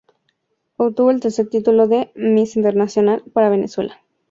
[0.77, 4.01] Obtuvo el tercer título de "Miss Internacional" para Venezuela.